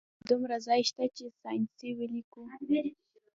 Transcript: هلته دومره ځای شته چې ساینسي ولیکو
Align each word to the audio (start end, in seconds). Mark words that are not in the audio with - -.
هلته 0.07 0.23
دومره 0.29 0.55
ځای 0.67 0.81
شته 0.89 1.03
چې 1.15 1.23
ساینسي 1.41 1.89
ولیکو 1.99 2.41